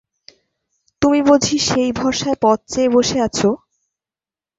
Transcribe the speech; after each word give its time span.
তুমি 1.01 1.19
বুঝি 1.27 1.57
সেই 1.67 1.91
ভরসায় 1.91 2.37
পথ 2.41 2.59
চেয়ে 2.71 2.93
বসে 2.95 3.17
আছ! 3.21 3.39